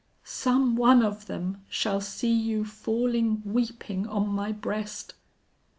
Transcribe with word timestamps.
Some 0.23 0.75
one 0.77 1.03
of 1.03 1.27
them 1.27 1.61
shall 1.69 2.01
see 2.01 2.33
you 2.33 2.65
falling 2.65 3.43
weeping 3.45 4.07
on 4.07 4.29
my 4.29 4.51
breast!' 4.51 5.13